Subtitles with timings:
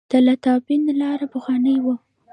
[0.11, 1.95] د لاتابند لاره پخوانۍ وه